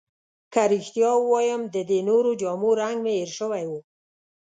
[0.53, 3.79] که رښتیا ووایم، د دې نورو جامو رنګ مې هیر شوی وو.